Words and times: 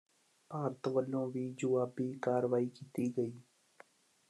ਭਾਰਤ 0.51 0.87
ਵਲੋਂ 0.87 1.27
ਵੀ 1.31 1.49
ਜੁਆਬੀ 1.53 2.11
ਕਾਰਵਾਈ 2.21 2.67
ਕੀਤੀ 2.69 3.07
ਗਈ 3.17 3.31